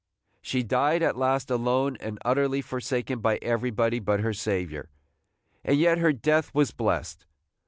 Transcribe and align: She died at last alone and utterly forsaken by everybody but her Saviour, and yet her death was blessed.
She 0.41 0.63
died 0.63 1.03
at 1.03 1.15
last 1.15 1.51
alone 1.51 1.95
and 1.99 2.17
utterly 2.25 2.61
forsaken 2.63 3.19
by 3.19 3.37
everybody 3.43 3.99
but 3.99 4.21
her 4.21 4.33
Saviour, 4.33 4.89
and 5.63 5.77
yet 5.77 5.99
her 5.99 6.11
death 6.11 6.51
was 6.55 6.71
blessed. 6.71 7.27